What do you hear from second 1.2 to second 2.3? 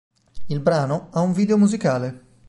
video musicale.